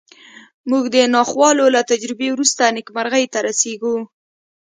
موږ 0.69 0.83
د 0.95 0.97
ناخوالو 1.15 1.65
له 1.75 1.81
تجربې 1.91 2.27
وروسته 2.31 2.63
نېکمرغۍ 2.75 3.25
ته 3.33 3.39
رسېږو 3.47 3.95